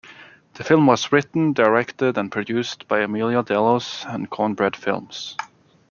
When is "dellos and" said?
3.43-4.27